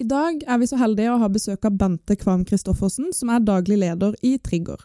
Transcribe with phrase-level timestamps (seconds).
[0.00, 3.42] I dag er vi så heldige å ha besøk av Bente Kvam Christoffersen, som er
[3.44, 4.80] daglig leder i Trigger.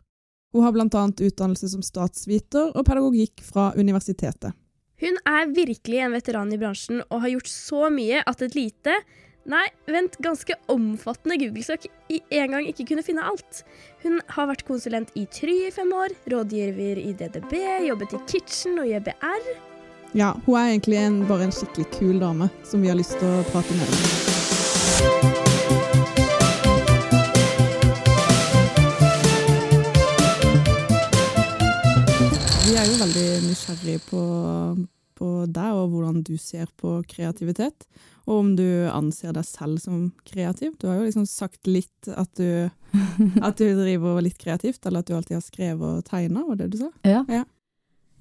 [0.52, 0.88] Hun har bl.a.
[1.08, 4.52] utdannelse som statsviter og pedagogikk fra universitetet.
[5.00, 8.98] Hun er virkelig en veteran i bransjen og har gjort så mye at et lite,
[9.48, 13.64] nei, vent, ganske omfattende Google-søk i en gang ikke kunne finne alt.
[14.04, 17.56] Hun har vært konsulent i Try i fem år, rådgiver i DDB,
[17.88, 19.52] jobbet i Kitchen og JBR.
[20.12, 23.32] Ja, hun er egentlig en, bare en skikkelig kul dame som vi har lyst til
[23.32, 24.35] å prate med om.
[32.66, 34.22] Vi er jo veldig nysgjerrig på,
[35.16, 37.88] på deg og hvordan du ser på kreativitet.
[38.26, 40.74] Og om du anser deg selv som kreativ.
[40.82, 42.70] Du har jo liksom sagt litt at du,
[43.48, 46.72] at du driver litt kreativt, eller at du alltid har skrevet og tegna, var det
[46.74, 46.90] du sa?
[47.06, 47.22] Ja.
[47.30, 47.46] Ja.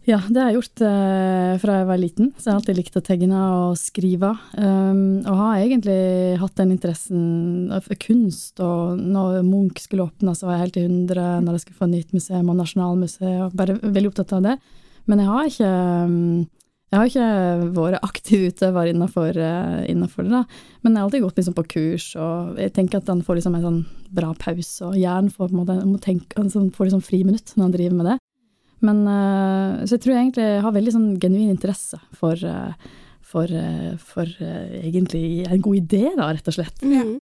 [0.05, 2.97] Ja, det har jeg gjort eh, fra jeg var liten, så jeg har alltid likt
[2.99, 4.35] å tegne og skrive.
[4.53, 6.01] Um, og har egentlig
[6.43, 7.23] hatt den interessen
[7.87, 11.65] for kunst, og når Munch skulle åpne, så var jeg helt i hundre når jeg
[11.65, 14.59] skulle få nytt museum og Nasjonalmuseet, bare veldig opptatt av det.
[15.09, 15.73] Men jeg har ikke,
[16.05, 16.45] um,
[16.93, 20.45] jeg har ikke vært aktiv utøver innenfor, uh, innenfor det, da.
[20.85, 23.57] Men jeg har alltid gått liksom på kurs, og jeg tenker at han får liksom
[23.57, 23.80] en sånn
[24.21, 27.71] bra pause, og hjernen får på en måte, må tenke, altså, får liksom friminutt når
[27.71, 28.21] han driver med det.
[28.83, 32.73] Men uh, Så jeg tror jeg egentlig har veldig sånn genuin interesse for, uh,
[33.23, 34.27] for, uh, for
[34.83, 36.83] egentlig en god idé, da, rett og slett.
[36.83, 37.19] Mm.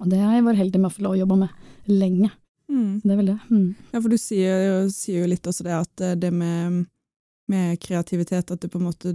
[0.00, 2.30] Og det har jeg vært heldig med å få lov å jobbe med lenge.
[2.68, 3.00] Mm.
[3.00, 3.38] Det er vel det.
[3.48, 3.68] Mm.
[3.94, 6.82] Ja, for du sier, jo- sier jo litt også det at eh, det med,
[7.48, 9.14] med kreativitet, at du på en måte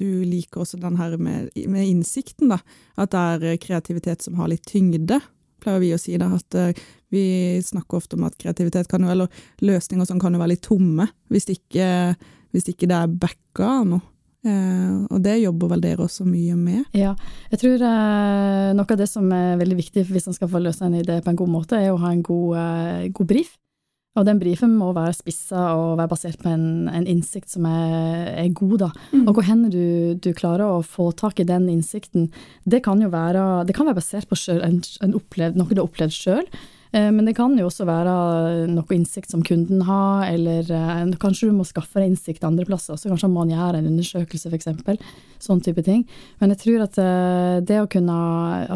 [0.00, 2.58] du liker også den her med, med innsikten, da.
[2.96, 5.20] At det er eh, kreativitet som har litt tyngde,
[5.62, 6.16] pleier vi å si.
[6.20, 7.22] da, at eh, Vi
[7.66, 11.08] snakker ofte om at kreativitet kan jo, eller løsninger som kan jo være litt tomme,
[11.32, 12.14] hvis ikke,
[12.54, 14.06] hvis ikke det er backa av noe.
[14.40, 16.84] Eh, og det jobber vel dere også mye med?
[16.96, 17.12] Ja.
[17.52, 20.86] Jeg tror eh, noe av det som er veldig viktig hvis man skal få løse
[20.86, 23.52] en idé på en god måte, er å ha en god, eh, god brief.
[24.18, 28.32] Og den brifen må være spissa og være basert på en, en innsikt som er,
[28.42, 28.90] er god, da.
[29.12, 29.22] Mm.
[29.22, 29.84] Og hvor hen du,
[30.18, 32.26] du klarer å få tak i den innsikten,
[32.66, 35.78] det kan jo være, det kan være basert på selv, en, en opplevd, noe du
[35.78, 36.50] har opplevd sjøl.
[36.90, 38.12] Men det kan jo også være
[38.66, 42.98] noe innsikt som kunden har, eller eh, kanskje du må skaffe deg innsikt andre plasser.
[42.98, 45.04] Så kanskje man gjøre en undersøkelse, f.eks.
[45.38, 46.02] Sånn type ting.
[46.42, 48.18] Men jeg tror at eh, det å kunne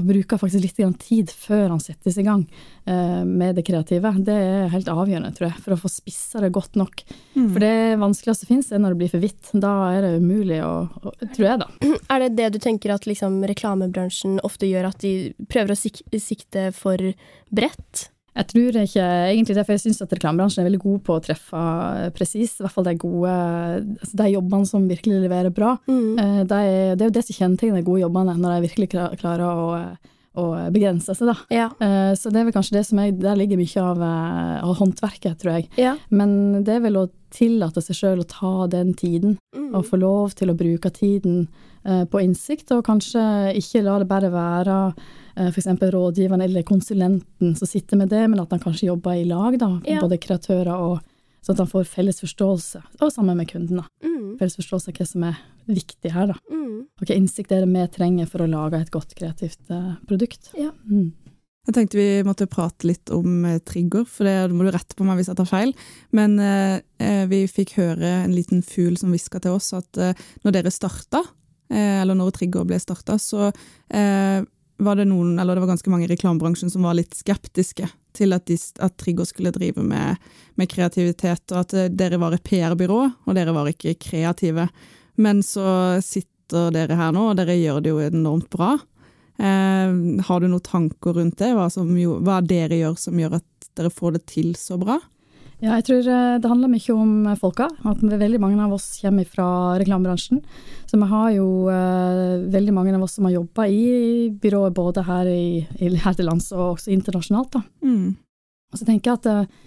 [0.06, 4.72] bruke faktisk litt tid før han settes i gang eh, med det kreative, det er
[4.72, 7.04] helt avgjørende, tror jeg, for å få spissa det godt nok.
[7.32, 7.46] Mm.
[7.48, 9.52] For det vanskeligste som finnes, er når det blir for hvitt.
[9.64, 11.70] Da er det umulig å, å Tror jeg, da.
[12.14, 16.02] Er det det du tenker at liksom, reklamebransjen ofte gjør, at de prøver å sik
[16.20, 17.00] sikte for
[17.54, 18.08] bredt?
[18.34, 21.22] Jeg tror ikke egentlig det, for jeg syns at reklamebransjen er veldig god på å
[21.22, 21.60] treffe
[22.16, 22.56] presis.
[22.58, 25.76] I hvert fall de gode altså de jobbene som virkelig leverer bra.
[25.86, 26.18] Mm.
[26.18, 26.64] Eh, de,
[26.98, 28.90] det er jo det som kjennetegner de gode jobbene, når de virkelig
[29.20, 29.68] klarer å,
[30.36, 31.34] å begrense seg, da.
[31.50, 31.66] Ja.
[31.80, 34.76] Eh, Så det er vel kanskje det som jeg Der ligger mye av, eh, av
[34.76, 35.68] håndverket, tror jeg.
[35.78, 35.96] ja.
[36.10, 39.74] Men det er vel å tillate seg sjøl å ta den tiden, Mm.
[39.74, 41.48] og få lov til å bruke tiden
[41.86, 44.94] eh, på innsikt, og kanskje ikke la det bare være
[45.36, 45.66] f.eks.
[45.92, 49.80] rådgiveren eller konsulenten som sitter med det, men at han kanskje jobber i lag, da,
[49.84, 50.00] Ja.
[50.00, 51.00] både kreatører og
[51.44, 53.82] Sånn at han får felles forståelse, og sammen med kunden.
[53.82, 53.88] da.
[54.04, 54.38] Mm.
[54.40, 56.38] Felles forståelse av hva som er viktig her, da.
[56.48, 56.86] Mm.
[56.88, 60.48] Og hva innsikt er det vi trenger for å lage et godt kreativt uh, produkt.
[60.56, 60.72] Ja.
[60.88, 61.12] Mm.
[61.64, 65.04] Jeg tenkte vi måtte prate litt om eh, trigger, for det må du rette på
[65.08, 65.72] meg hvis jeg tar feil.
[66.16, 70.12] Men eh, eh, vi fikk høre en liten fugl som hviska til oss at eh,
[70.44, 71.22] når dere starta,
[71.72, 73.52] eh, eller når Trigger ble starta, så
[74.84, 78.34] var det noen, eller det var ganske mange i reklamebransjen som var litt skeptiske til
[78.36, 80.20] at, de, at Trigger skulle drive med,
[80.60, 84.68] med kreativitet, og at eh, dere var et PR-byrå, og dere var ikke kreative.
[85.20, 88.74] Men så sitter dere her nå, og dere gjør det jo enormt bra.
[89.38, 89.96] Eh,
[90.28, 91.54] har du noen tanker rundt det?
[91.56, 95.00] Hva, som hva dere gjør som gjør at dere får det til så bra?
[95.62, 97.68] Ja, jeg tror eh, det handler mye om folka.
[97.86, 99.46] At veldig mange av oss kommer fra
[99.80, 100.42] reklamebransjen.
[100.90, 103.84] Så vi har jo eh, veldig mange av oss som har jobba i
[104.42, 107.54] byrået både her, i, i, her til lands og også internasjonalt.
[107.54, 107.64] Da.
[107.86, 108.16] Mm.
[108.72, 109.62] Og så tenker jeg at eh,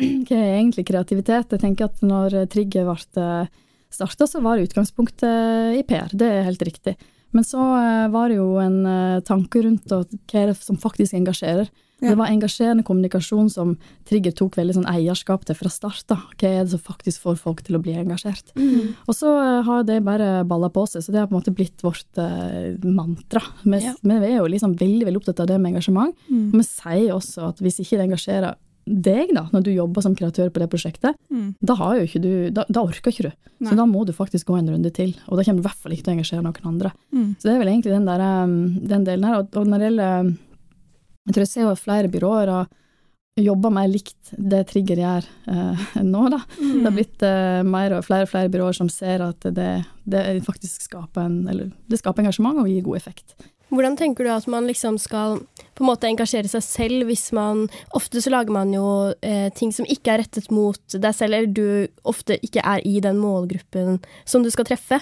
[0.26, 1.54] hva er egentlig kreativitet?
[1.54, 3.48] Jeg tenker at når Trigger ble
[3.90, 6.12] starta, så var utgangspunktet i PR.
[6.14, 6.98] Det er helt riktig.
[7.30, 10.02] Men så eh, var det jo en eh, tanke rundt hva
[10.40, 11.70] er det som faktisk engasjerer.
[12.00, 12.10] Ja.
[12.10, 13.74] Det var engasjerende kommunikasjon som
[14.08, 16.04] Trigger tok veldig sånn eierskap til fra start.
[16.08, 16.16] da.
[16.38, 18.54] Hva er det som faktisk får folk til å bli engasjert?
[18.56, 18.94] Mm.
[19.06, 21.54] Og så eh, har det bare balla på seg, så det har på en måte
[21.54, 23.42] blitt vårt eh, mantra.
[23.64, 23.94] Vi, Ja.
[24.02, 26.16] vi er jo liksom veldig veldig opptatt av det med engasjement.
[26.30, 26.48] Mm.
[26.54, 28.56] Og vi sier også at hvis ikke det engasjerer
[28.90, 31.54] deg, da, når du jobber som kreatør på det prosjektet, Mm.
[31.62, 33.32] da, har jo ikke du, da, da orker ikke du.
[33.60, 33.70] Nei.
[33.70, 35.78] Så da må du faktisk gå en runde til, og da kommer du i hvert
[35.84, 36.90] fall ikke til å engasjere noen andre.
[37.14, 37.36] Mm.
[37.38, 38.54] Så det er vel egentlig den, der, um,
[38.88, 39.36] den delen her.
[39.44, 40.32] Og, og når det gjelder
[41.28, 42.70] Jeg tror jeg ser jo at flere byråer har
[43.40, 46.40] jobber mer likt det Trigger gjør eh, nå, da.
[46.58, 49.70] Det har blitt eh, mer og flere og flere byråer som ser at det,
[50.04, 53.36] det faktisk skaper en, eller det skaper engasjement og gir god effekt.
[53.70, 55.38] Hvordan tenker du at man liksom skal
[55.78, 59.70] på en måte engasjere seg selv hvis man Ofte så lager man jo eh, ting
[59.74, 64.00] som ikke er rettet mot deg selv, eller du ofte ikke er i den målgruppen
[64.28, 64.98] som du skal treffe.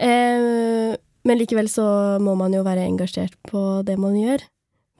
[0.00, 1.84] Eh, men likevel så
[2.24, 4.48] må man jo være engasjert på det man gjør.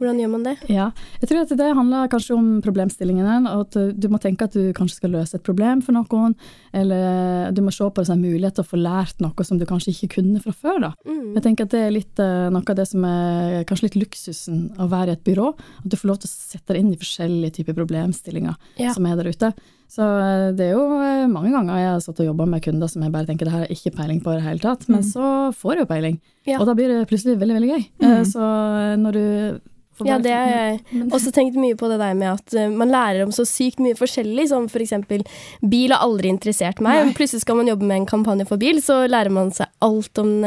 [0.00, 0.52] Hvordan gjør man det?
[0.69, 0.88] Ja,
[1.23, 4.96] jeg tror at det handler kanskje om problemstillingene, at du må tenke at du kanskje
[4.99, 6.35] skal løse et problem for noen,
[6.75, 9.61] eller du må se på det som en mulighet til å få lært noe som
[9.61, 10.81] du kanskje ikke kunne fra før.
[10.88, 10.91] da.
[11.06, 11.37] Mm.
[11.37, 14.64] Jeg tenker at det er litt eh, noe av det som er kanskje litt luksusen
[14.82, 15.52] å være i et byrå,
[15.85, 18.93] at du får lov til å sette deg inn i forskjellige typer problemstillinger Ja.
[18.99, 19.52] som er der ute.
[19.88, 22.88] Så eh, det er jo eh, mange ganger jeg har satt og jobba med kunder
[22.90, 25.02] som jeg bare tenker det her er ikke peiling på i det hele tatt, men
[25.06, 26.16] så får jeg jo peiling,
[26.48, 26.58] Ja.
[26.60, 27.84] og da blir det plutselig veldig, veldig gøy.
[28.00, 28.25] Eh, Mm.
[28.32, 28.40] Så
[28.98, 29.60] når du
[29.94, 30.81] får Ja, det har jeg
[31.14, 34.48] også tenkt mye på det der med at man lærer om så sykt mye forskjellig,
[34.48, 35.22] som for eksempel
[35.62, 37.04] bil har aldri interessert meg.
[37.06, 37.12] Nei.
[37.14, 40.42] Plutselig skal man jobbe med en kampanje for bil, så lærer man seg alt om,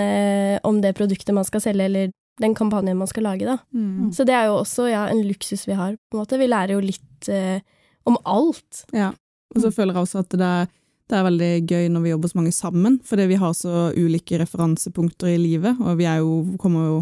[0.68, 3.58] om det produktet man skal selge, eller den kampanjen man skal lage, da.
[3.74, 4.12] Mm.
[4.14, 6.38] Så det er jo også ja, en luksus vi har, på en måte.
[6.38, 7.62] Vi lærer jo litt eh,
[8.06, 8.84] om alt.
[8.94, 9.14] Ja.
[9.56, 10.72] Og så føler jeg også at det er,
[11.08, 14.40] det er veldig gøy når vi jobber så mange sammen, fordi vi har så ulike
[14.42, 16.98] referansepunkter i livet, og vi er jo, kommer jo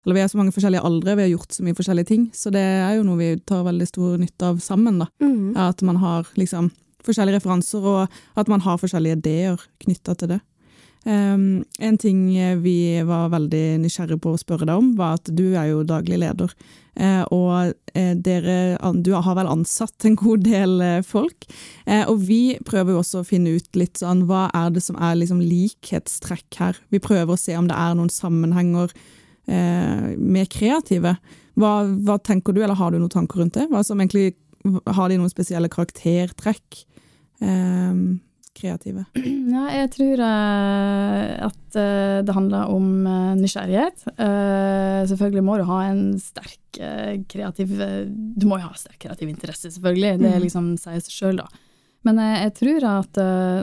[0.00, 2.48] eller vi er så mange forskjellige aldre, vi har gjort så mye forskjellige ting, så
[2.54, 5.10] det er jo noe vi tar veldig stor nytte av sammen, da.
[5.20, 5.50] Mm.
[5.60, 6.70] At man har liksom
[7.04, 10.40] forskjellige referanser, og at man har forskjellige ideer knytta til det.
[11.08, 12.26] Um, en ting
[12.60, 16.18] vi var veldig nysgjerrige på å spørre deg om, var at du er jo daglig
[16.20, 16.52] leder.
[17.00, 21.46] Uh, og eh, dere, du har vel ansatt en god del eh, folk.
[21.86, 24.98] Uh, og vi prøver jo også å finne ut litt sånn, hva er det som
[25.00, 26.82] er liksom likhetstrekk her?
[26.92, 31.16] Vi prøver å se om det er noen sammenhenger uh, med kreative.
[31.60, 31.74] Hva,
[32.04, 33.70] hva tenker du, eller har du noen tanker rundt det?
[33.72, 34.34] Hva som egentlig,
[34.66, 36.84] har de noen spesielle karaktertrekk?
[37.40, 37.94] Eh,
[38.60, 39.04] kreative.
[39.50, 44.04] Ja, jeg tror eh, at eh, det handler om eh, nysgjerrighet.
[45.10, 46.56] Selvfølgelig må du ha en sterk
[47.32, 47.72] kreativ
[48.38, 50.20] Du må jo ha sterk kreativ interesse, selvfølgelig.
[50.22, 50.42] Det Mhm.
[50.44, 51.48] liksom sier seg sjøl, da.
[52.06, 53.18] Men jeg tror at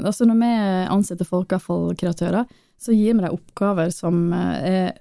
[0.06, 0.52] altså når vi
[0.94, 2.46] ansetter folk, iallfall kreatører,
[2.78, 4.92] så gir vi dem oppgaver som er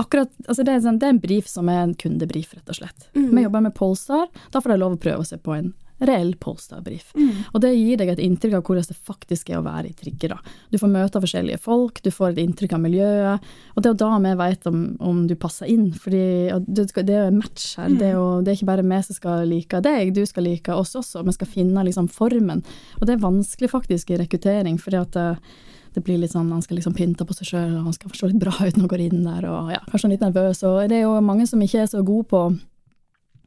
[0.00, 2.76] akkurat Altså det er, en, det er en brief som er en kundebrief, rett og
[2.80, 3.08] slett.
[3.14, 3.30] Mm.
[3.36, 7.12] Vi jobber med Polestar, da får de lov å prøve seg på en reell Polestar-brief.
[7.52, 10.34] Og det gir deg et inntrykk av hvordan det faktisk er å være i Trigger.
[10.34, 10.54] Da.
[10.72, 14.10] Du får møte forskjellige folk, du får et inntrykk av miljøet, og det er da
[14.24, 15.90] vi vet om, om du passer inn.
[15.92, 16.24] fordi
[16.66, 17.90] det, det er match her.
[17.90, 20.72] Det, er jo, det er ikke bare vi som skal like deg, du skal like
[20.74, 21.24] oss også.
[21.26, 22.64] Vi skal finne liksom formen.
[23.00, 25.58] Og det er vanskelig faktisk i rekruttering, fordi at eh,
[25.94, 28.42] det blir litt sånn, Han skal liksom pynte på seg sjøl, han skal se litt
[28.42, 30.62] bra ut når han går inn der, og ja, kanskje litt nervøs.
[30.62, 32.44] og Det er jo mange som ikke er så gode på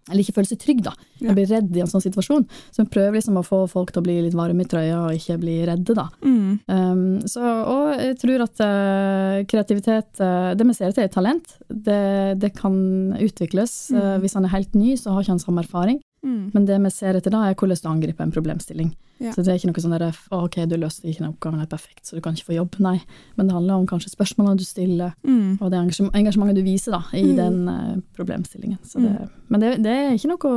[0.09, 0.93] eller ikke føle seg trygg, da.
[1.21, 2.43] Jeg blir redd i en sånn situasjon.
[2.75, 5.15] Så vi prøver liksom å få folk til å bli litt varme i trøya og
[5.15, 6.09] ikke bli redde, da.
[6.25, 6.49] Mm.
[6.67, 11.55] Um, så, og jeg tror at uh, kreativitet uh, Det vi ser etter, er talent.
[11.69, 12.01] Det,
[12.41, 12.75] det kan
[13.15, 13.77] utvikles.
[13.93, 13.99] Mm.
[14.01, 16.01] Uh, hvis han er helt ny, så har ikke han samme erfaring.
[16.23, 16.51] Mm.
[16.53, 18.93] Men det vi ser etter da, er hvordan du angriper en problemstilling.
[19.19, 19.31] Ja.
[19.35, 22.05] Så det er ikke noe sånn der ok, du løste ikke den oppgaven helt perfekt,
[22.07, 22.77] så du kan ikke få jobb.
[22.83, 22.97] Nei.
[23.37, 25.57] Men det handler om kanskje spørsmålene du stiller, Mm.
[25.61, 27.35] og det engasjementet du viser da, i Mm.
[27.35, 28.79] den uh, problemstillingen.
[28.83, 30.53] Så det, Men det, det, er ikke noe,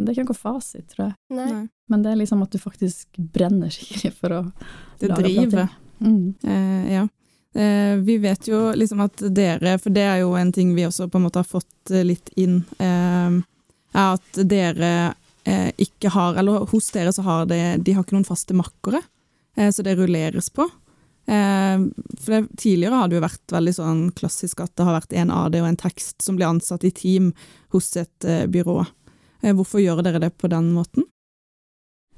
[0.00, 1.14] det er ikke noe fasit, tror jeg.
[1.30, 1.68] Nei.
[1.88, 4.52] Men det er liksom at du faktisk brenner skikkelig for å
[4.98, 5.68] Det driver.
[6.00, 6.34] Mm.
[6.44, 7.06] Eh, ja.
[7.54, 11.06] Eh, vi vet jo liksom at dere, for det er jo en ting vi også
[11.08, 13.38] på en måte har fått eh, litt inn, eh,
[13.96, 14.90] er at dere
[15.46, 19.00] eh, ikke har, eller hos dere så har det, de har ikke noen faste makkere,
[19.56, 20.68] eh, så det rulleres på.
[21.26, 21.86] Eh,
[22.22, 25.32] for det, tidligere har det jo vært veldig sånn klassisk at det har vært en
[25.34, 27.32] AD og en tekst som blir ansatt i team
[27.74, 28.84] hos et eh, byrå.
[29.42, 31.08] Eh, hvorfor gjør dere det på den måten?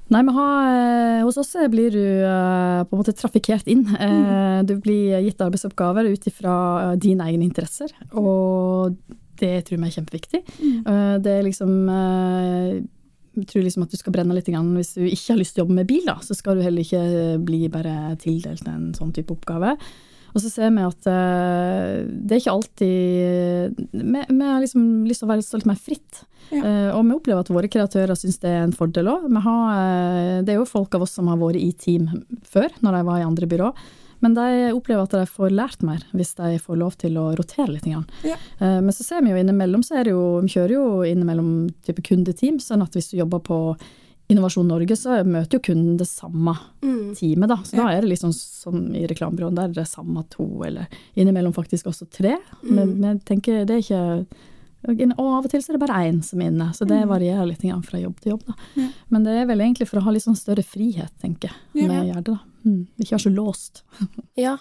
[0.09, 3.85] Nei, men ha, eh, hos oss blir du på en måte trafikkert inn.
[3.93, 6.53] Eh, Du blir gitt arbeidsoppgaver ut ifra
[6.99, 8.97] dine egne interesser, og
[9.41, 10.41] det tror jeg er kjempeviktig.
[10.59, 10.79] Mm.
[11.23, 12.79] Det er liksom eh,
[13.39, 14.49] jeg tror liksom at du skal brenne litt.
[14.49, 14.75] Grann.
[14.77, 16.85] Hvis du ikke har lyst til å jobbe med bil, da, så skal du heller
[16.85, 19.75] ikke bli bare tildelt en sånn type oppgave.
[20.29, 25.29] Og så ser vi at eh, det er ikke alltid Vi, har liksom lyst til
[25.29, 26.21] å være litt mer fritt.
[26.49, 26.61] Ja.
[26.61, 29.25] Eh, og vi opplever at våre kreatører syns det er en fordel òg.
[29.29, 32.09] Det er jo folk av oss som har vært i team
[32.45, 33.73] før, når de var i andre byrå.
[34.21, 37.71] Men de opplever at de får lært mer hvis de får lov til å rotere
[37.71, 37.85] litt.
[37.87, 38.01] Ja.
[38.59, 41.69] Eh, Men så ser vi jo innimellom, så er det jo, vi kjører jo innimellom
[41.85, 43.77] type kundeteam, sånn at hvis du jobber på
[44.29, 47.15] Innovasjon Norge, så møter jo kunden det samme Mm.
[47.17, 47.55] teamet, da.
[47.63, 47.83] Så Ja.
[47.83, 50.85] da er det liksom som i reklamebyråen, der er det samme to, eller
[51.17, 52.37] innimellom faktisk også tre.
[52.61, 54.27] Men, men jeg tenker det er ikke
[54.87, 57.45] og av og til så er det bare én som er inne, så det varierer
[57.49, 58.43] litt fra jobb til jobb.
[58.79, 58.87] Ja.
[59.09, 61.91] Men det er vel egentlig for å ha litt sånn større frihet, tenker jeg, Ja.
[61.93, 62.33] jeg å gjøre det.
[62.33, 62.39] da.
[62.65, 62.87] Mm.
[62.99, 63.83] Ikke være så låst.
[64.37, 64.57] Ja.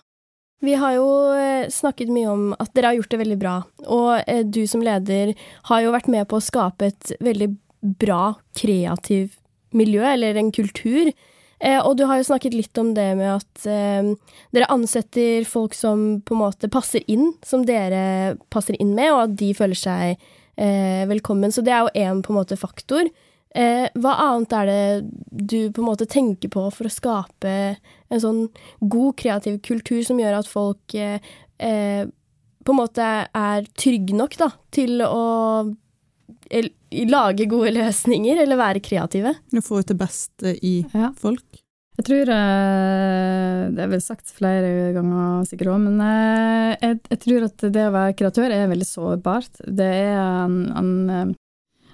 [0.61, 1.07] Vi har jo
[1.39, 4.83] eh, snakket mye om at dere har gjort det veldig bra, og eh, du som
[4.83, 5.37] leder
[5.71, 7.57] har jo vært med på å skape et veldig
[8.03, 9.37] bra, kreativ
[9.73, 11.13] miljø, eller en kultur.
[11.59, 14.11] Eh, og du har jo snakket litt om det med at eh,
[14.55, 19.25] dere ansetter folk som på en måte passer inn, som dere passer inn med, og
[19.25, 21.55] at de føler seg eh, velkommen.
[21.55, 23.11] Så det er jo én på en måte faktor.
[23.57, 28.23] Eh, hva annet er det du på en måte tenker på for å skape en
[28.23, 28.45] sånn
[28.79, 31.19] god kreativ kultur som gjør at folk eh,
[32.69, 35.23] på en måte er trygge nok da, til å
[37.09, 39.35] lage gode løsninger eller være kreative?
[39.65, 41.11] Få ut det beste i Ja.
[41.17, 41.45] folk.
[41.99, 47.19] Jeg tror eh, Det er vel sagt flere ganger sikkert òg, men eh, jeg, jeg
[47.25, 49.59] tror at det å være kreatør er veldig sårbart.
[49.67, 50.15] Det er
[50.47, 51.35] en, en eh,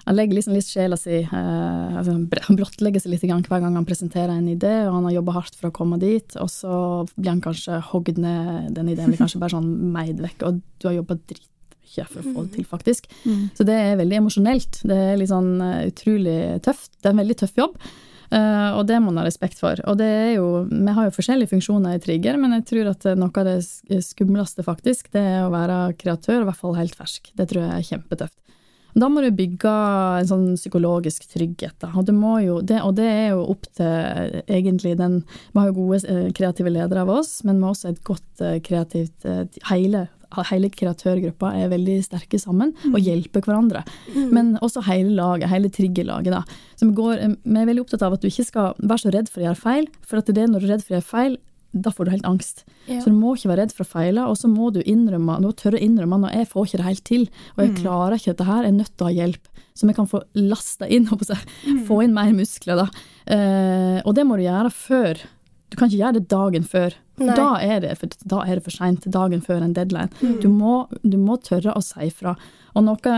[0.05, 2.13] Han legger liksom litt sjela si eh, altså
[2.45, 5.39] Han blottlegger seg litt grann hver gang han presenterer en idé, og han har jobba
[5.39, 6.75] hardt for å komme dit, og så
[7.17, 10.87] blir han kanskje hogd ned, den ideen blir kanskje bare sånn meid vekk, og du
[10.91, 11.54] har jobba dritmye
[12.03, 13.07] for å få det til, faktisk.
[13.55, 14.81] Så det er veldig emosjonelt.
[14.83, 16.35] Det er litt sånn eh, utrolig
[16.65, 16.91] tøft.
[16.99, 17.79] Det er en veldig tøff jobb.
[18.33, 19.79] Uh, og det må man ha respekt for.
[19.87, 23.05] Og det er jo, vi har jo forskjellige funksjoner i Trigger, men jeg tror at
[23.15, 26.97] noe av det sk- skumleste faktisk, det er å være kreatør, i hvert fall helt
[26.97, 27.29] fersk.
[27.37, 28.35] Det tror jeg er kjempetøft.
[28.95, 29.71] Da må du bygge
[30.21, 31.75] en sånn psykologisk trygghet.
[31.83, 31.89] Da.
[31.99, 32.09] Og,
[32.41, 35.17] jo, det, og det er jo opp til eh, egentlig den
[35.51, 38.41] Vi har jo gode eh, kreative ledere av oss, men vi har også et godt
[38.45, 40.07] eh, kreativt eh, Hele,
[40.49, 43.85] hele kreatørgruppa er veldig sterke sammen og hjelper hverandre.
[44.35, 46.31] Men også hele laget, hele triggerlaget.
[46.35, 46.43] da.
[46.75, 49.13] Så vi, går, eh, vi er veldig opptatt av at du ikke skal være så
[49.15, 50.97] redd for å gjøre feil, for at det er når du er redd for å
[50.99, 51.37] gjøre feil,
[51.75, 52.63] da får du helt angst.
[52.87, 53.01] Ja.
[53.03, 55.49] Så du må ikke være redd for å feile, og så må du innrømme, du
[55.49, 58.31] må tørre å innrømme når jeg får ikke det helt til, og jeg klarer ikke
[58.31, 59.51] dette her, jeg er nødt til å ha hjelp.
[59.75, 63.07] Så vi kan få lasta inn, jeg, få inn mer muskler, da.
[63.35, 65.25] Eh, og det må du gjøre før.
[65.71, 66.93] Du kan ikke gjøre det dagen før.
[67.15, 67.31] Nei.
[67.37, 69.05] da er det for, da er det for seint.
[69.11, 70.11] Dagen før en deadline.
[70.43, 72.35] Du, må, du må tørre å si fra.
[72.75, 73.15] Og noe,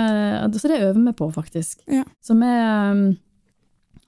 [0.53, 1.81] så det øver vi på, faktisk.
[1.89, 2.03] Ja.
[2.23, 3.07] Så vi, um,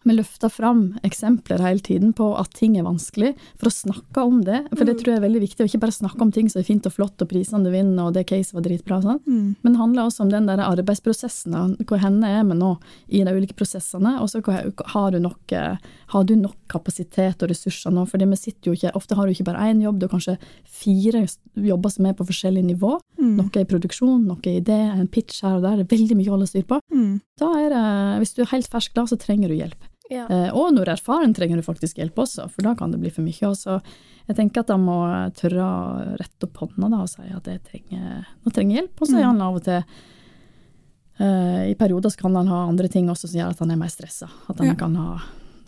[0.08, 4.40] vi løfter fram eksempler hele tiden på at ting er vanskelig, for å snakke om
[4.48, 4.62] det.
[4.72, 6.68] For det tror jeg er veldig viktig, å ikke bare snakke om ting som er
[6.68, 9.20] fint og flott, og prisene du vinner, og det caset var dritbra, sånn.
[9.30, 9.56] Mm.
[9.62, 11.58] men det handler også om den der arbeidsprosessen.
[11.90, 12.72] Hvor henne er vi nå
[13.08, 14.42] i de ulike prosessene, og så
[14.94, 15.76] har du nok, eh,
[16.14, 18.08] har du nok kapasitet og ressurser nå.
[18.08, 20.38] fordi vi sitter jo ikke, Ofte har du ikke bare én jobb, du har kanskje
[20.66, 23.00] fire jobber som er på forskjellig nivå.
[23.20, 25.78] Noe er produksjon, noe er idé, en pitch her og der.
[25.78, 26.80] Det er veldig mye å holde styr på.
[26.94, 27.20] Mm.
[27.40, 27.86] Da er det,
[28.20, 29.90] Hvis du er helt fersk da, så trenger du hjelp.
[30.10, 30.26] Ja.
[30.28, 33.12] Eh, og når er erfaren, trenger du faktisk hjelp også, for da kan det bli
[33.14, 33.50] for mye.
[33.52, 33.80] Også.
[34.28, 34.96] jeg tenker at han må
[35.38, 39.02] tørre å rette opp hånda da, og si at jeg trenger, nå trenger hjelp.
[39.02, 39.84] Og så er han av og til
[41.22, 43.80] uh, I perioder så kan han ha andre ting også som gjør at han er
[43.82, 44.30] mer stressa.
[44.50, 44.76] At han Ja.
[44.76, 45.20] kan ha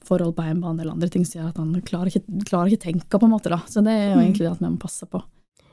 [0.03, 3.19] forhold på hjemmebane eller andre ting som gjør at han klarer ikke, klarer ikke tenke,
[3.19, 3.49] på en måte.
[3.49, 3.61] da.
[3.67, 5.21] Så det er jo egentlig det at vi må passe på.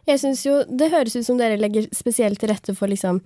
[0.09, 3.21] Jeg synes jo Det høres ut som dere legger spesielt til rette for liksom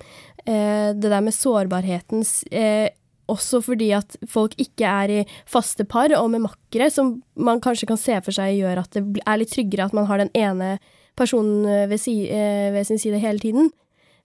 [0.47, 2.21] eh, det der med sårbarheten.
[2.25, 2.89] s- Eh,
[3.31, 7.89] også fordi at folk ikke er i faste par og med makkere, som man kanskje
[7.91, 10.77] kan se for seg gjør at det er litt tryggere at man har den ene
[11.19, 13.71] personen eh, ved, si, eh, ved sin side hele tiden.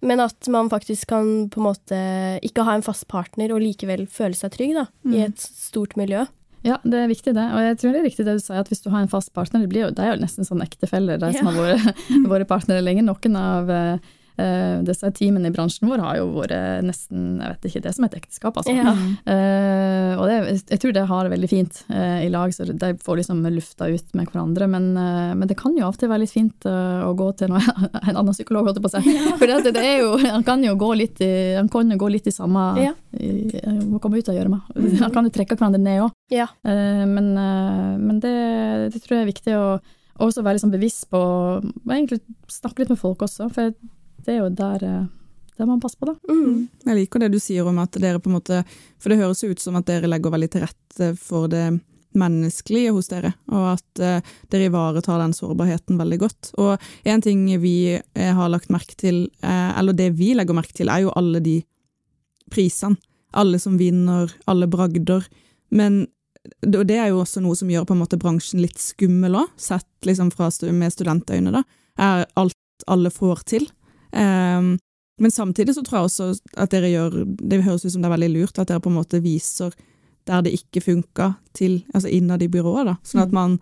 [0.05, 1.99] Men at man faktisk kan på en måte
[2.45, 6.27] ikke ha en fast partner og likevel føle seg trygg da, i et stort miljø.
[6.65, 7.45] Ja, det er viktig det.
[7.53, 9.31] Og jeg tror det er riktig det du sier, at hvis du har en fast
[9.33, 12.49] partner, det, blir jo, det er jo nesten sånn ektefeller, de som har vært, vært
[12.49, 13.05] partnere lenge.
[13.07, 13.73] Noen av
[14.37, 17.93] eh, eh, disse teamene i bransjen vår har jo vært nesten, jeg vet ikke, det
[17.95, 18.75] som et ekteskap, altså.
[18.75, 18.93] Ja.
[19.27, 20.37] Uh, og det,
[20.71, 23.89] jeg tror det har det veldig fint uh, i lag, så de får liksom lufta
[23.91, 24.69] ut med hverandre.
[24.71, 27.61] Men, men det kan jo av og til være litt fint å gå til noe,
[28.07, 29.17] en annen psykolog, holdt jeg på å si.
[29.39, 32.11] For det, det er jo, han kan jo gå litt i, han kan jo gå
[32.13, 32.93] litt i samme Ja.
[33.17, 33.47] i,
[33.87, 34.61] Må komme ut av gjørma.
[35.03, 36.15] Han kan jo trekke hverandre ned òg.
[36.33, 36.47] Ja.
[36.67, 38.33] Eh, Men, men det,
[38.93, 39.67] det tror jeg er viktig å
[40.23, 41.21] også være liksom bevisst på
[41.87, 43.73] Egentlig snakke litt med folk også, for
[44.27, 45.05] det er jo der, eh,
[45.57, 46.15] der man passer på, da.
[46.29, 46.67] Mm.
[46.85, 48.63] Jeg liker det du sier om at dere på en måte
[48.99, 51.79] For det høres ut som at dere legger veldig til rette for det
[52.17, 56.49] menneskelige hos dere, og at uh, dere ivaretar den sårbarheten veldig godt.
[56.57, 60.73] Og en ting vi eh, har lagt merke til, uh, eller det vi legger merke
[60.73, 61.59] til, er jo alle de
[62.49, 62.97] prisene.
[63.37, 65.27] Alle som vinner, alle bragder.
[65.69, 66.07] Men
[66.65, 69.51] og det er jo også noe som gjør på en måte bransjen litt skummel òg,
[69.59, 71.65] sett liksom fra, med studentøyne, da,
[71.99, 72.55] er alt
[72.87, 73.67] alle får til.
[74.17, 74.75] Ehm,
[75.17, 76.27] men samtidig så tror jeg også
[76.61, 78.99] at dere gjør Det høres ut som det er veldig lurt at dere på en
[78.99, 79.73] måte viser
[80.27, 82.95] der det ikke funka, til altså innad i byrået, da.
[83.07, 83.53] Sånn at man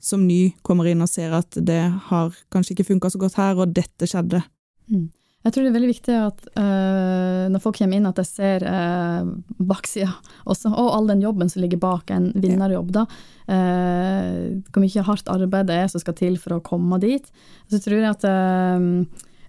[0.00, 3.60] som ny kommer inn og ser at det har kanskje ikke funka så godt her,
[3.60, 4.40] og dette skjedde.
[5.44, 8.64] Jeg tror det er veldig viktig at uh, når folk kommer inn, at de ser
[8.64, 9.28] uh,
[9.60, 10.14] baksida
[10.48, 12.94] også, og all den jobben som ligger bak en vinnerjobb.
[12.96, 13.04] da.
[13.44, 17.28] Uh, hvor mye hardt arbeid det er som skal til for å komme dit.
[17.68, 18.88] Så tror jeg at eh,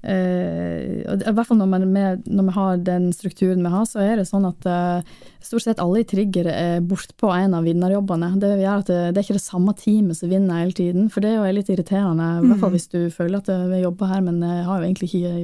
[0.06, 3.86] eh, og I hvert fall når, man, med, når vi har den strukturen vi har,
[3.90, 7.68] så er det sånn at uh, stort sett alle i Trigger er bortpå en av
[7.68, 8.32] vinnerjobbene.
[8.42, 11.26] Det gjør at det, det er ikke det samme teamet som vinner hele tiden, for
[11.26, 12.32] det er jo litt irriterende.
[12.40, 14.90] I hvert fall hvis du føler at eh, vi jobber her, men jeg har jo
[14.90, 15.36] egentlig ikke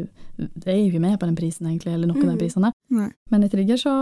[0.41, 2.71] det er jo ikke med på den prisen, egentlig, eller noen av de prisene.
[2.95, 3.09] Nei.
[3.29, 3.93] Men i Trigger så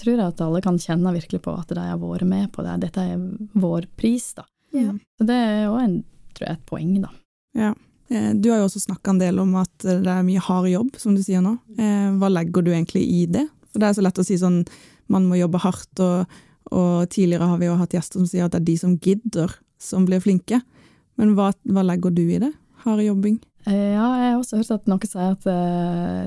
[0.00, 2.78] tror jeg at alle kan kjenne virkelig på at de har vært med på det.
[2.86, 3.20] Dette er
[3.52, 4.46] vår pris, da.
[4.72, 4.94] Ja.
[5.18, 5.98] Så det er jo en,
[6.32, 7.12] tror jeg, et poeng, da.
[7.58, 7.74] Ja.
[8.12, 10.96] Eh, Du har jo også snakka en del om at det er mye hard jobb,
[11.00, 11.54] som du sier nå.
[11.78, 13.46] Eh, Hva legger du egentlig i det?
[13.72, 14.66] For det er så lett å si sånn
[15.08, 16.26] man må jobbe hardt, og,
[16.72, 19.54] og tidligere har vi jo hatt gjester som sier at det er de som gidder,
[19.82, 20.60] som blir flinke.
[21.20, 22.52] Men hva, hva legger du i det?
[22.84, 23.40] Hard jobbing?
[23.66, 25.44] Eh, Ja, jeg har også hørt at noen sier at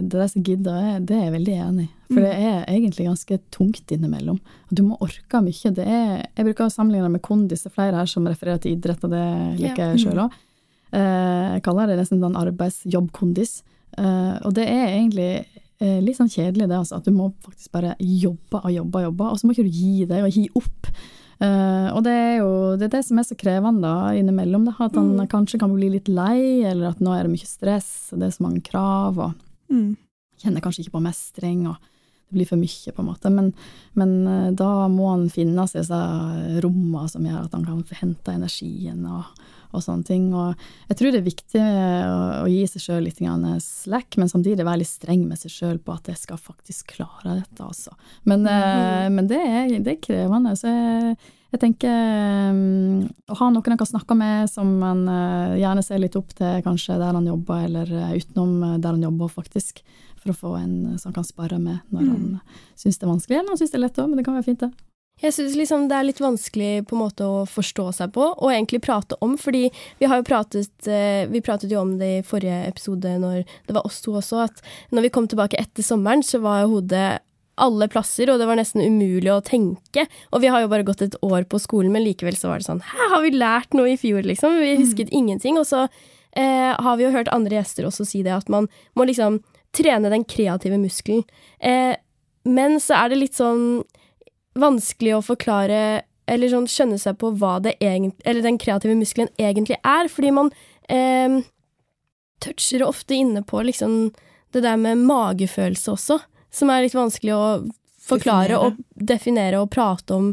[0.05, 1.91] det der som gidder, er- det er jeg veldig enig i.
[2.13, 4.39] For det er egentlig ganske tungt innimellom.
[4.71, 5.71] Du må orke mye.
[5.73, 7.63] Det er, jeg bruker å sammenligne med kondis.
[7.65, 9.23] Det er flere her som refererer til idrett, og det
[9.59, 10.31] liker jeg sjøl òg.
[10.95, 13.57] Jeg kaller det nesten sånn arbeidsjobb-kondis.
[13.97, 15.29] Eh, Og det er egentlig
[15.81, 16.97] eh, litt sånn kjedelig, det, altså.
[17.01, 19.75] At du må faktisk bare jobbe og jobbe og jobbe, og så må ikke du
[19.75, 20.91] gi deg og gi opp.
[21.35, 24.69] Uh, og det er jo det, er det som er så krevende da, innimellom.
[24.69, 27.89] Da, at han kanskje kan bli litt lei, eller at nå er det mye stress,
[28.13, 29.33] og det er så mange krav, og
[29.67, 29.97] Mm.
[30.39, 31.75] kjenner kanskje ikke på mestring, og
[32.29, 33.31] det blir for mye, på en måte.
[33.33, 33.47] Men,
[33.97, 35.99] men eh, da må han finne seg disse
[36.63, 39.25] rommene som gjør at han kan få hente energien og,
[39.75, 40.27] og sånne ting.
[40.33, 40.55] Og
[40.89, 44.65] jeg tror det er viktig å, å gi seg sjøl litt grann slack, men samtidig
[44.65, 47.95] være litt streng med seg sjøl på at jeg skal faktisk klare dette, altså.
[48.23, 49.15] Men, mm.
[49.15, 50.55] men det, er, det er krevende.
[50.59, 51.17] Så jeg,
[51.55, 56.01] jeg tenker um, å ha noen en kan snakke med som man eh, gjerne ser
[56.03, 59.79] litt opp til, kanskje der han jobber, eller eh, utenom eh, der han jobber, faktisk.
[60.19, 62.25] For å få en eh, som han kan spare med når han
[62.75, 64.47] syns det er vanskelig, eller han syns det er lett òg, men det kan være
[64.49, 64.71] fint, det.
[65.23, 68.51] Jeg syns liksom det er litt vanskelig på en måte å forstå seg på, og
[68.51, 69.69] egentlig prate om, fordi
[70.01, 73.77] vi har jo pratet eh, Vi pratet jo om det i forrige episode når det
[73.77, 74.59] var oss to også, at
[74.91, 77.07] når vi kom tilbake etter sommeren, så var hodet
[77.55, 80.05] alle plasser, og det var nesten umulig å tenke.
[80.35, 82.67] Og vi har jo bare gått et år på skolen, men likevel så var det
[82.67, 84.57] sånn Hæ, har vi lært noe i fjor, liksom?
[84.59, 85.55] Vi husket ingenting.
[85.61, 88.67] Og så eh, har vi jo hørt andre gjester også si det, at man
[88.99, 89.39] må liksom
[89.75, 91.23] trene den kreative muskelen.
[91.63, 91.95] Eh,
[92.45, 93.85] men så er det litt sånn
[94.59, 95.79] vanskelig å forklare
[96.25, 100.31] eller sånn skjønne seg på hva det egent, eller den kreative muskelen egentlig er, fordi
[100.33, 100.49] man
[100.89, 101.41] eh,
[102.41, 104.09] toucher ofte inne på liksom
[104.55, 106.19] det der med magefølelse også,
[106.55, 107.45] som er litt vanskelig å
[108.05, 108.65] forklare Definere.
[108.65, 110.31] og definere og prate om,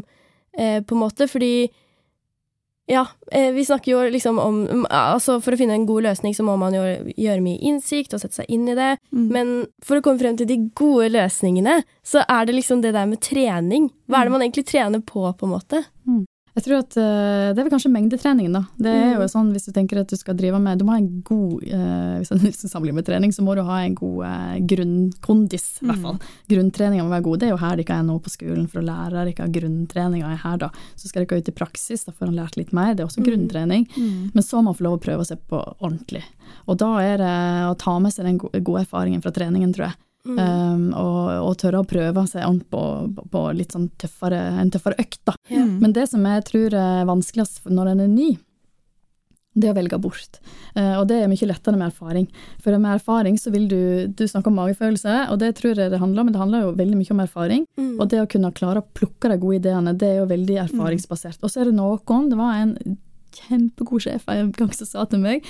[0.57, 1.69] eh, på en måte, fordi
[2.85, 6.43] ja, eh, vi snakker jo liksom om Altså, for å finne en god løsning, så
[6.43, 6.83] må man jo
[7.15, 8.97] gjøre mye innsikt og sette seg inn i det.
[9.15, 9.27] Mm.
[9.31, 9.53] Men
[9.85, 13.23] for å komme frem til de gode løsningene, så er det liksom det der med
[13.23, 13.89] trening.
[14.11, 15.83] Hva er det man egentlig trener på, på en måte?
[16.53, 18.61] Jeg tror at eh, Det er vel kanskje mengdetreningen, da.
[18.77, 19.31] Det er jo Mm.
[19.31, 22.19] sånn hvis du tenker at du skal drive med Du må ha en god eh,
[22.21, 26.01] Hvis du sammenligner med trening, så må du ha en god eh, grunnkondis, i hvert
[26.03, 26.19] fall.
[26.51, 27.39] Grunntreninga må være god.
[27.41, 30.29] Det er jo her de ikke er nå på skolen, for å lære dere grunntreninga
[30.33, 30.69] er her, da.
[30.95, 32.93] Så skal dere ut i praksis, da får han lært litt mer.
[32.93, 33.87] Det er også grunntrening.
[33.97, 36.23] Men så må man få lov å prøve seg på ordentlig.
[36.67, 37.33] Og da er det
[37.71, 39.95] å ta med seg den gode erfaringen fra treningen, tror jeg.
[40.23, 42.81] Um, og, og tørre å prøve seg an på,
[43.11, 45.35] på, på litt sånn tøffere, en tøffere økt, da.
[45.51, 45.65] Ja.
[45.67, 45.75] Mm.
[45.81, 48.29] Men det som jeg tror er vanskeligst når en er ny,
[49.53, 50.39] det er å velge bort.
[50.77, 52.29] Uh, og det er mye lettere med erfaring.
[52.63, 55.99] For med erfaring så vil du Du snakker om magefølelse, og det tror jeg det
[56.01, 57.67] handler om, men det handler jo veldig mye om erfaring.
[57.77, 57.93] Mm.
[57.99, 61.43] Og det å kunne klare å plukke de gode ideene, det er jo veldig erfaringsbasert.
[61.43, 62.97] Og så er det noen Det var en
[63.33, 65.45] kjempegod sjef en gang som sa til meg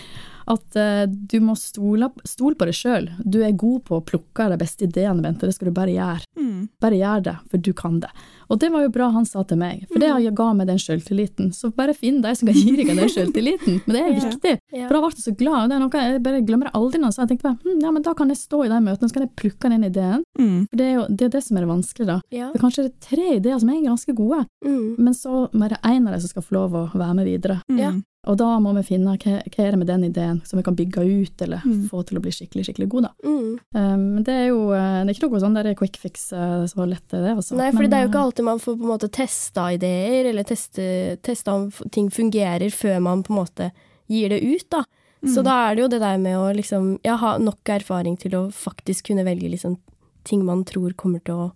[0.47, 3.10] at uh, du må stole, stole på deg sjøl.
[3.23, 5.47] Du er god på å plukke de beste ideene, Bente.
[5.47, 6.25] Det skal du bare gjøre.
[6.39, 6.69] Mm.
[6.84, 8.10] Bare gjør det, for du kan det.
[8.51, 10.77] Og det var jo bra han sa til meg, for det jeg ga meg den
[10.82, 11.53] sjøltilliten.
[11.56, 13.79] Så bare finn de som kan gi deg den sjøltilliten.
[13.88, 14.56] Men det er viktig.
[14.75, 14.88] Ja.
[14.89, 15.58] For da ble jeg så glad.
[15.63, 16.99] og Det er noe jeg bare glemmer det aldri.
[17.01, 19.10] nå, Så jeg tenkte bare, hm, ja, men da kan jeg stå i de møtene,
[19.10, 20.23] så kan jeg plukke den ideen.
[20.39, 20.60] Mm.
[20.69, 22.19] For det er jo det, er det som er det vanskelige, da.
[22.36, 22.51] Ja.
[22.53, 24.95] For kanskje det er tre ideer som er ganske gode, Mm.
[24.97, 27.58] men så bare en av dem som skal få lov å være med videre.
[27.71, 27.79] Mm.
[27.79, 27.91] Ja.
[28.25, 30.75] Og da må vi finne hva, hva er det med den ideen som vi kan
[30.79, 31.89] bygge ut, eller Mm.
[31.89, 33.12] få til å bli skikkelig, skikkelig god, da.
[33.27, 33.59] Mm.
[33.75, 36.63] Um, Men det er jo eh, det er ikke noe sånn der quick fix eh,
[36.71, 37.57] så lett er det, altså.
[37.59, 40.29] Nei, for det er jo ikke eh, alltid man får på en måte testa ideer,
[40.31, 43.71] eller teste, testa om ting fungerer, før man på en måte
[44.07, 44.83] gir det ut, da.
[45.25, 45.43] Så Mm.
[45.45, 48.51] da er det jo det der med å liksom ja, ha nok erfaring til å
[48.51, 49.77] faktisk kunne velge liksom
[50.25, 51.51] ting man tror kommer til å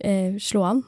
[0.00, 0.84] eh, slå an.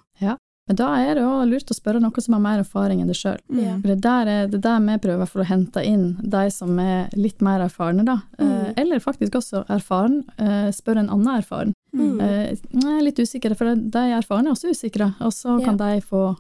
[0.67, 3.15] Men da er det jo lurt å spørre noen som har mer erfaring enn deg
[3.15, 3.39] sjøl.
[3.47, 3.83] Mm.
[3.85, 7.09] For det der er det der vi prøver for å hente inn de som er
[7.15, 8.21] litt mer erfarne, da.
[8.39, 8.73] Eh, Mm.
[8.77, 10.25] Eller faktisk også erfaren.
[10.39, 11.73] Eh, spør en annen erfaren.
[11.95, 12.21] Mm.
[12.21, 16.01] Eh, jeg er litt usikre, for de erfarne er også usikre, og så kan de
[16.03, 16.37] få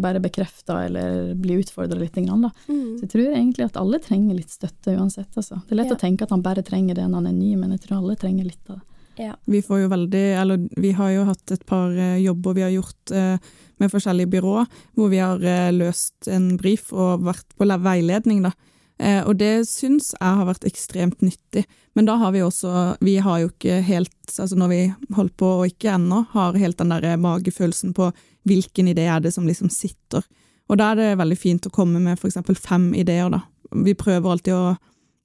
[0.00, 2.14] bare bekrefta eller bli utfordra litt.
[2.14, 2.22] Da.
[2.68, 2.96] Mm.
[2.96, 5.36] Så jeg tror egentlig at alle trenger litt støtte uansett.
[5.36, 5.60] Altså.
[5.68, 5.96] Det er lett Ja.
[5.96, 8.16] å tenke at han bare trenger det når han er ny, men jeg tror alle
[8.16, 8.76] trenger litt av
[9.16, 9.34] det.
[9.46, 13.10] Vi får jo veldig, eller vi har jo hatt et par jobber vi har gjort
[13.12, 13.38] eh,
[13.80, 18.52] med forskjellige byråer, hvor vi har eh, løst en brief og vært på veiledning, da.
[18.98, 21.66] Eh, Og det syns jeg har vært ekstremt nyttig.
[21.94, 25.46] Men da har vi også Vi har jo ikke helt Altså når vi holdt på,
[25.46, 28.12] og ikke ennå, har helt den der magefølelsen på
[28.44, 30.22] hvilken idé er det som liksom sitter.
[30.68, 33.40] Og da er det veldig fint å komme med eksempel fem ideer, da.
[33.72, 34.76] Vi prøver alltid å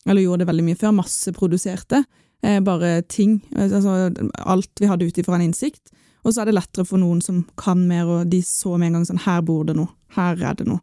[0.08, 2.04] Eller gjorde det veldig mye før, masseproduserte.
[2.42, 3.42] Eh, bare ting.
[3.54, 5.92] Altså alt vi hadde ut ifra en innsikt.
[6.24, 8.94] Og så er det lettere for noen som kan mer, og de så med en
[9.00, 9.90] gang sånn Her bor det noe.
[10.16, 10.80] Her er det noe.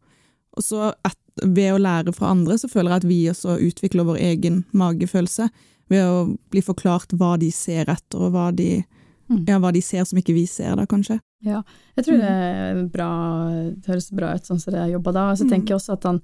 [0.57, 4.05] Og så et, ved å lære fra andre, så føler jeg at vi også utvikler
[4.09, 5.48] vår egen magefølelse.
[5.88, 8.85] Ved å bli forklart hva de ser etter, og hva de,
[9.29, 9.44] Mm.
[9.46, 11.20] ja, hva de ser som ikke vi ser, da, kanskje.
[11.44, 11.62] Ja,
[11.96, 15.31] Jeg tror det er bra, det høres bra ut sånn som det er jobba da.
[15.31, 15.51] Og så Mm.
[15.51, 16.22] tenker jeg også at han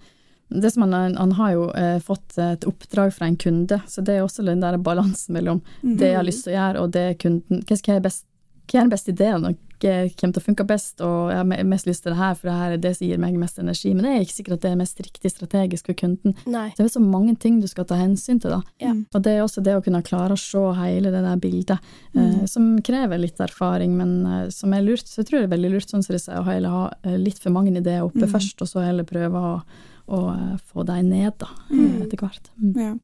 [0.50, 4.14] det som han, han har jo eh, fått et oppdrag fra en kunde, så det
[4.16, 5.96] er også den der balansen mellom Mm.
[5.98, 8.24] det jeg har lyst til å gjøre, og det kunden Hva hva er, best,
[8.66, 11.64] hva er den beste ideen, og hva kommer til å funke best, og jeg har
[11.68, 13.90] mest lyst til det her, for det her er det som gir meg mest energi.
[13.92, 16.34] Men det er ikke sikkert at det er mest riktig strategisk for kunden.
[16.48, 16.70] Nei.
[16.78, 18.62] Det er så mange ting du skal ta hensyn til, da.
[18.80, 18.94] Ja.
[19.12, 21.78] Og det er også det å kunne klare å se hele det der bildet,
[22.16, 25.04] eh, som krever litt erfaring, men eh, som er lurt.
[25.04, 27.18] Så jeg tror det er veldig lurt, sånn som det sier, å heller ha eh,
[27.20, 28.30] litt for mange ideer oppe Mm.
[28.32, 29.62] først, og så heller prøve å,
[30.08, 32.02] å eh, få dem ned, da, eh, Mm.
[32.06, 32.48] etter hvert.
[32.62, 32.76] Mm.
[32.80, 32.94] Ja.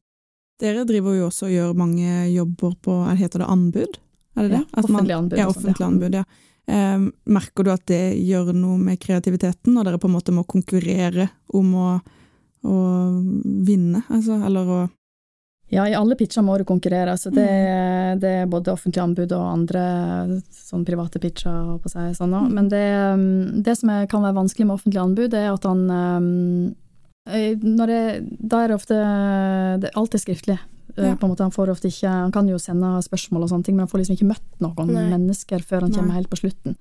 [0.61, 3.97] Dere driver jo også og gjør mange jobber på er- Heter det anbud?
[4.35, 4.63] Er det det?
[4.63, 6.23] Ja, offentlig anbud Ja, og offentlig anbud, ja.
[6.71, 10.45] Eh, merker du at det gjør noe med kreativiteten, når dere på en måte må
[10.47, 11.87] konkurrere om å,
[12.63, 12.75] å
[13.65, 14.81] vinne, altså, eller å
[15.71, 18.19] Ja, i alle pitcher må du konkurrere, så det, Mm.
[18.19, 22.33] det er både offentlig anbud og andre sånn private pitcher, på seg, sånn.
[22.35, 22.51] Mm.
[22.53, 25.89] men det, um, det som er, kan være vanskelig med offentlig anbud, er at han
[25.89, 26.75] um,
[27.29, 28.01] eh, det,
[28.39, 28.99] Da er det ofte
[29.79, 30.59] det er alltid skriftlig.
[30.97, 31.15] Eh, Ja.
[31.15, 33.75] På en måte, han, får ofte ikke, han kan jo sende spørsmål og sånne ting,
[33.75, 35.09] men han får liksom ikke møtt noen Nei.
[35.09, 35.99] mennesker før han Nei.
[35.99, 36.75] kommer helt på slutten.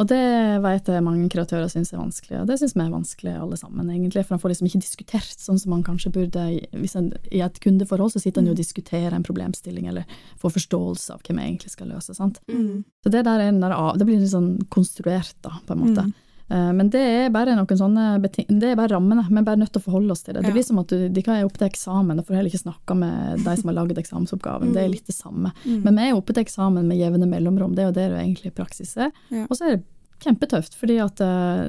[0.00, 3.34] Og det vet jeg mange kreatører syns er vanskelig, og det syns vi er vanskelig
[3.36, 4.24] alle sammen, egentlig.
[4.24, 7.60] For han får liksom ikke diskutert sånn som man kanskje burde hvis en, I et
[7.60, 10.08] kundeforhold så sitter han jo og diskuterer en problemstilling, eller
[10.40, 12.16] får forståelse av hva vi egentlig skal løse.
[12.16, 12.40] sant?
[12.48, 12.84] Mm.
[13.04, 16.08] Så det der er det blir litt sånn konstruert, da, på en måte.
[16.08, 16.14] Mm.
[16.48, 19.72] Eh, Men det er bare noen sånne det er bare rammene, vi er bare nødt
[19.72, 20.44] til å forholde oss til det.
[20.46, 22.64] Det blir som at du, de kan er oppe til eksamen, og får heller ikke
[22.64, 24.72] snakke med de som har laget eksamensoppgaven.
[24.74, 25.54] Det er litt det samme.
[25.64, 25.82] Mm.
[25.86, 28.54] Men vi er oppe til eksamen med jevne mellomrom, det er jo det du egentlig
[28.56, 29.12] praksis er.
[29.48, 29.84] Og så er det
[30.22, 31.66] kjempetøft, fordi at uh,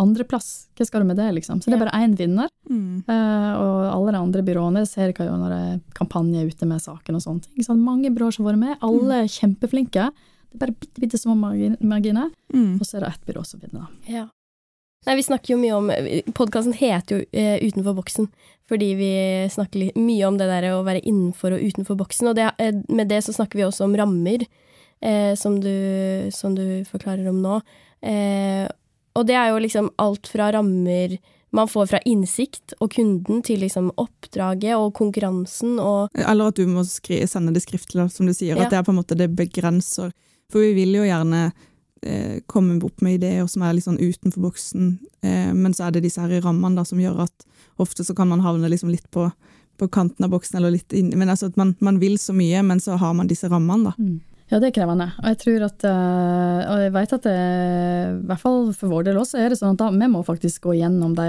[0.00, 1.60] andreplass, hva skal du med det, liksom?
[1.60, 2.48] Så det er bare én vinner.
[2.70, 3.02] Mm.
[3.04, 6.82] Eh, og alle de andre byråene ser hva gjør når det er kampanje ute med
[6.82, 7.66] saken og sånne ting.
[7.66, 10.08] Så mange byråer som har vært med, alle er kjempeflinke.
[10.50, 12.80] Det er bare bitte, bitte små margin- marginer, Mm.
[12.80, 13.86] og så er det ett byrå som vinner.
[14.08, 14.28] Ja.
[15.06, 15.86] Nei, vi snakker jo mye om
[16.34, 18.26] Podkasten heter jo uh, Utenfor boksen,
[18.68, 19.12] fordi vi
[19.48, 22.28] snakker litt, mye om det der å være innenfor og utenfor boksen.
[22.28, 24.44] Og det, uh, med det så snakker vi også om rammer,
[25.02, 27.62] uh, som, du, som du forklarer om nå.
[28.02, 28.66] Eh,
[29.16, 31.18] og det er jo liksom alt fra rammer
[31.52, 36.66] man får fra innsikt og kunden, til liksom oppdraget og konkurransen og Eller at du
[36.70, 38.54] må skri, sende det skriftlig, som du sier.
[38.56, 38.64] Ja.
[38.64, 40.12] At det er på en måte det begrenser.
[40.50, 41.44] For vi vil jo gjerne
[42.02, 45.96] eh, komme opp med ideer som er litt sånn utenfor boksen, eh, men så er
[45.96, 47.46] det disse her rammene da, som gjør at
[47.80, 49.28] ofte så kan man havne liksom litt på,
[49.80, 52.62] på kanten av boksen, eller litt inn Men altså at man, man vil så mye,
[52.66, 54.10] men så har man disse rammene, da.
[54.50, 55.06] Ja, det er krevende.
[55.22, 59.06] Og jeg tror at eh, Og jeg vet at det, i hvert fall for vår
[59.06, 61.28] del også, er det sånn at da, vi må faktisk gå gjennom de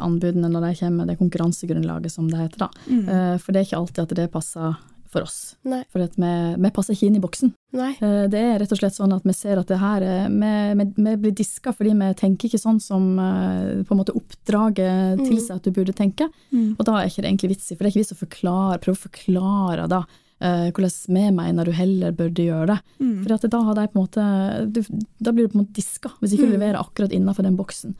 [0.00, 2.70] anbudene når de kommer, det konkurransegrunnlaget som det heter, da.
[2.88, 3.04] Mm.
[3.04, 4.80] Eh, For det er ikke alltid at det passer
[5.12, 5.56] for oss.
[5.68, 5.82] Nei.
[5.92, 6.30] For at vi,
[6.64, 7.52] vi passer ikke inn i boksen.
[7.76, 7.90] Nei.
[8.00, 10.52] Eh, Det er rett og slett sånn at vi ser at det her er, vi,
[10.80, 15.18] vi, vi blir diska fordi vi tenker ikke sånn som eh, på en måte oppdraget
[15.20, 15.26] Mm.
[15.28, 16.26] tilsier at du burde tenke.
[16.52, 16.74] Mm.
[16.78, 18.80] Og da er ikke det egentlig vits i, for det er ikke vits å forklare,
[18.82, 20.00] prøve å forklare da
[20.40, 22.78] eh, hvordan vi mener du heller burde gjøre det.
[23.04, 23.12] Mm.
[23.24, 24.26] For at da, har de på en måte,
[24.72, 24.80] du,
[25.22, 26.58] da blir du på en måte diska, hvis ikke du Mm.
[26.58, 27.94] leverer akkurat innenfor den boksen.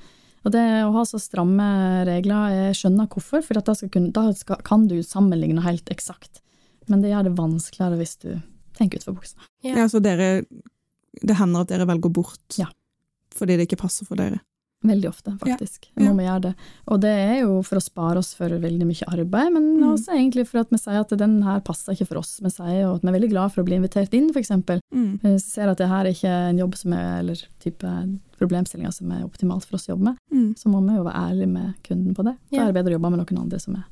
[0.44, 1.66] Og det å ha så stramme
[2.08, 6.40] regler, jeg skjønner hvorfor, for da, kunne, da skal, kan du sammenligne helt eksakt.
[6.90, 8.30] Men det gjør det vanskeligere hvis du
[8.78, 9.50] tenker utenfor buksa.
[9.62, 9.76] Ja.
[9.82, 10.44] ja, så dere
[11.12, 12.70] Det hender at dere velger bort ja.
[13.36, 14.40] fordi det ikke passer for dere?
[14.82, 15.84] Veldig ofte, faktisk.
[15.94, 16.08] Ja.
[16.08, 16.52] Må vi gjøre det.
[16.90, 19.84] Og det er jo for å spare oss for veldig mye arbeid, men mm.
[19.92, 22.32] også egentlig for at vi sier at den her passer ikke for oss.
[22.42, 24.50] Vi sier jo at vi er veldig glad for å bli invitert inn, f.eks.
[24.50, 25.12] Mm.
[25.22, 27.92] Vi ser at det her er ikke en jobb som er, eller type
[28.42, 30.18] problemstillinger som er optimalt for oss å jobbe med.
[30.34, 30.48] Mm.
[30.58, 32.34] Så må vi jo være ærlige med kunden på det.
[32.50, 33.86] Da er det bedre å jobbe med noen andre som er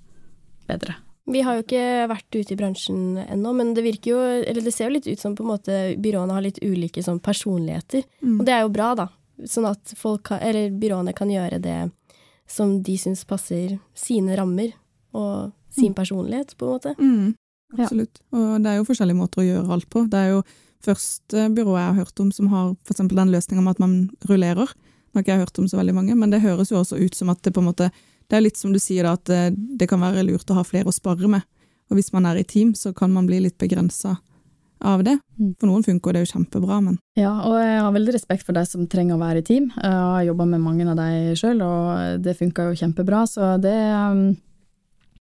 [0.67, 0.99] bedre.
[1.31, 4.89] Vi har jo ikke vært ute i bransjen ennå, men det jo, eller det ser
[4.89, 8.03] jo litt ut som på en måte byråene har litt ulike sånn personligheter.
[8.23, 8.41] Mm.
[8.41, 9.07] Og det er jo bra, da.
[9.49, 11.79] Sånn at folk, eller byråene kan gjøre det
[12.51, 14.73] som de syns passer sine rammer
[15.15, 15.99] og sin mm.
[16.01, 16.95] personlighet, på en måte.
[16.99, 17.33] Mm,
[17.79, 18.23] absolutt.
[18.33, 18.43] Ja.
[18.43, 20.05] Og det er jo forskjellige måter å gjøre alt på.
[20.11, 20.45] Det er jo
[20.85, 23.03] første byrået jeg har hørt om som har f.eks.
[23.07, 23.97] den løsninga med at man
[24.31, 24.73] rullerer.
[24.75, 27.19] Det har ikke jeg hørt om så veldig mange, men det høres jo også ut
[27.19, 27.91] som at det på en måte
[28.31, 29.43] Det er litt som du sier, da, at det,
[29.81, 31.47] det kan være lurt å ha flere å spare med.
[31.91, 34.21] Og hvis man er i team, så kan man bli litt begrensa
[34.81, 35.17] av det.
[35.39, 35.51] Mm.
[35.61, 38.65] For noen funker det jo kjempebra, men Ja, og jeg har veldig respekt for de
[38.69, 39.69] som trenger å være i team.
[39.75, 43.77] Jeg har jobba med mange av de sjøl, og det funka jo kjempebra, så det
[43.77, 44.29] um,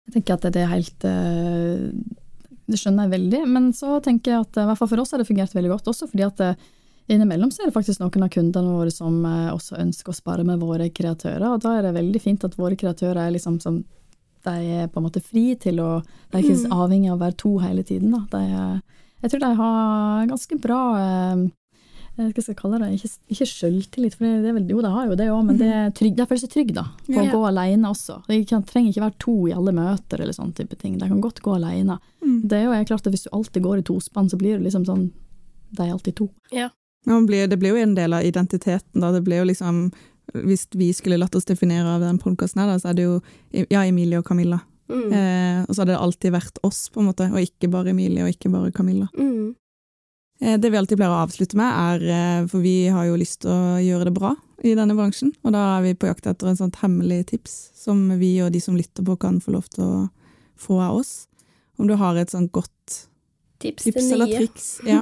[0.08, 1.92] Jeg tenker at det er helt uh,
[2.72, 5.22] Det skjønner jeg veldig, men så tenker jeg at i hvert fall for oss har
[5.22, 6.48] det fungert veldig godt, også fordi at
[7.12, 10.46] Innimellom så er det faktisk noen av kundene våre som uh, også ønsker å spare
[10.48, 13.82] med våre kreatører, og da er det veldig fint at våre kreatører er liksom som
[14.44, 16.74] de er på en måte fri til å De er ikke mm.
[16.76, 18.12] avhengig av å være to hele tiden.
[18.12, 18.26] Da.
[18.34, 18.82] De
[19.24, 21.44] jeg tror de har ganske bra eh,
[22.14, 25.08] hva skal jeg kalle det, ikke, ikke sjøltillit, for det, er vel, jo, de har
[25.10, 27.24] jo det òg, men det er trygg, de føler seg trygge da, på ja.
[27.24, 28.20] å gå alene også.
[28.28, 31.24] De kan, trenger ikke være to i alle møter eller sånn type ting, de kan
[31.24, 31.98] godt gå alene.
[32.22, 32.36] Mm.
[32.52, 34.86] Det er jo klart at hvis du alltid går i tospann, så blir det liksom
[34.92, 35.08] sånn,
[35.74, 36.30] de er alltid to.
[36.54, 36.70] Ja.
[37.04, 39.12] Blir, det blir jo en del av identiteten, da.
[39.12, 39.92] Det blir jo liksom
[40.34, 43.18] Hvis vi skulle latt oss definere av den podkasten så er det jo
[43.52, 44.62] ja, Emilie og Camilla.
[44.88, 45.12] Mm.
[45.12, 48.24] Eh, og så hadde det alltid vært oss, på en måte, og ikke bare Emilie
[48.24, 49.10] og ikke bare Camilla.
[49.18, 49.54] Mm.
[50.42, 53.44] Eh, det vi alltid pleier å avslutte med, er eh, For vi har jo lyst
[53.44, 56.50] til å gjøre det bra i denne bransjen, og da er vi på jakt etter
[56.50, 59.84] en sånt hemmelig tips som vi og de som lytter på, kan få lov til
[59.84, 59.96] å
[60.60, 61.14] få av oss.
[61.76, 63.02] Om du har et sånt godt
[63.60, 64.70] tips, tips eller triks.
[64.88, 65.02] Ja.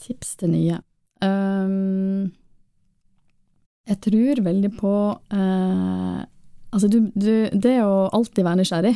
[0.00, 0.80] Tips til nye.
[1.24, 2.30] Um,
[3.88, 4.94] jeg tror veldig på
[5.34, 6.18] uh,
[6.68, 8.90] Altså, du, du, det å alltid være nysgjerrig,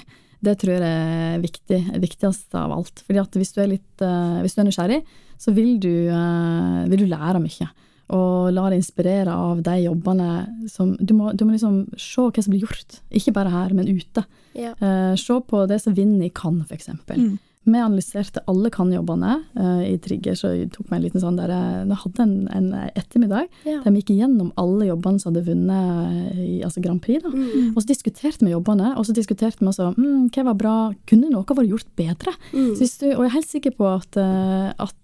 [0.44, 3.00] det tror jeg er viktig, viktigst av alt.
[3.06, 4.98] Fordi at hvis du er litt uh, hvis du er nysgjerrig,
[5.40, 7.70] så vil du, uh, vil du lære mye.
[8.12, 10.28] Og la deg inspirere av de jobbene
[10.68, 13.00] som du må, du må, liksom se hva som blir gjort.
[13.08, 14.26] Ikke bare her, men ute.
[14.52, 14.74] Ja.
[15.16, 17.22] Se på det som vinner i Cannes, for eksempel.
[17.24, 17.51] Mm.
[17.64, 21.52] Vi analyserte alle kan-jobbene uh, i Trigger, så jeg tok meg en liten sånn der
[21.52, 23.78] Vi eh, hadde en, en ettermiddag ja.
[23.84, 27.22] der vi gikk gjennom alle jobbene som hadde vunnet i altså Grand Prix.
[27.22, 27.30] da.
[27.30, 27.76] Mm.
[27.76, 30.74] Og så diskuterte vi jobbene, og så diskuterte vi også mm, hva var bra,
[31.06, 32.34] kunne noe vært gjort bedre?
[32.50, 32.72] Mm.
[32.74, 34.98] Du, og jeg er helt sikker på at, uh, at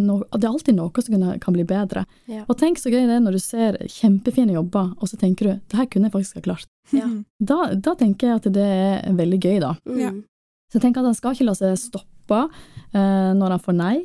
[0.00, 2.04] no, det er alltid noe som kan bli bedre.
[2.30, 2.42] Ja.
[2.48, 5.52] Og tenk så gøy det er når du ser kjempefine jobber, og så tenker du
[5.54, 6.68] det her kunne jeg faktisk ha klart.
[6.96, 7.06] Ja.
[7.38, 9.74] Da, da, tenker jeg at det er veldig gøy, da.
[9.86, 10.24] Mm.
[10.70, 13.96] Så jeg tenker at han skal ikke la seg stoppe uh, når han får nei.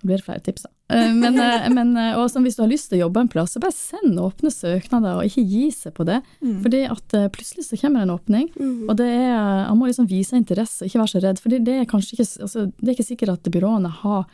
[0.00, 0.70] Det blir flere tips, da.
[0.90, 3.76] Uh, men, uh, men hvis du har lyst til å jobbe en plass, så bare
[3.76, 6.20] send åpne søknader, og ikke gi seg på det.
[6.40, 6.60] Mm.
[6.64, 8.86] Fordi at plutselig så kommer det en åpning, mm.
[8.86, 9.34] og det er,
[9.66, 11.42] han må liksom vise interesse, ikke være så redd.
[11.42, 14.24] For det er kanskje ikke, altså, det er ikke sikkert at byråene har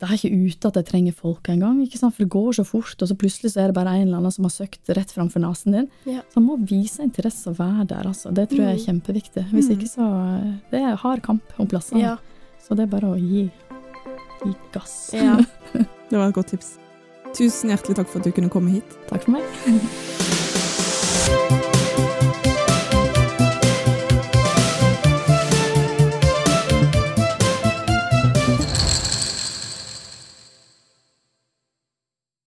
[0.00, 1.78] det er ikke ute at jeg trenger folk engang.
[1.92, 4.34] For det går så fort, og så plutselig så er det bare en eller annen
[4.34, 5.88] som har søkt rett framfor nesen din.
[6.08, 6.20] Ja.
[6.32, 8.32] Så man må vise interesse og være der, altså.
[8.34, 8.86] Det tror jeg er mm.
[8.86, 9.44] kjempeviktig.
[9.52, 9.74] Hvis mm.
[9.76, 10.04] ikke så
[10.72, 12.00] Det er hard kamp om plassene.
[12.02, 12.16] Ja.
[12.62, 13.50] Så det er bare å gi,
[14.44, 15.10] gi gass.
[15.14, 15.38] Ja.
[16.10, 16.78] det var et godt tips.
[17.32, 18.98] Tusen hjertelig takk for at du kunne komme hit.
[19.08, 19.44] Takk for meg.